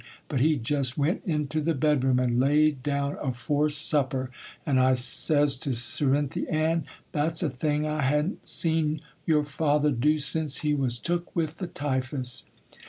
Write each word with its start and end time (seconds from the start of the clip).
But 0.29 0.39
he 0.39 0.55
jest 0.55 0.97
went 0.97 1.21
into 1.25 1.61
the 1.61 1.75
bedroom 1.75 2.17
and 2.17 2.39
laid 2.39 2.81
down 2.81 3.17
afore 3.21 3.69
supper; 3.69 4.31
and 4.65 4.79
I 4.79 4.93
says 4.93 5.55
to 5.57 5.75
Cerinthy 5.75 6.47
Ann, 6.49 6.85
"That's 7.11 7.43
a 7.43 7.51
thing 7.51 7.85
I 7.85 8.01
ha'n't 8.01 8.47
seen 8.47 9.01
your 9.27 9.43
father 9.43 9.91
do 9.91 10.17
since 10.17 10.61
he 10.61 10.73
was 10.73 10.97
took 10.97 11.35
with 11.35 11.59
the 11.59 11.67
typhus." 11.67 12.45